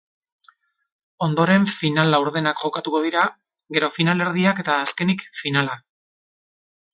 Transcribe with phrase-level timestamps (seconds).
[1.25, 3.27] Ondoren, final-laurdenak jokatuko dira,
[3.77, 5.79] gero finalerdiak eta azkenik finala.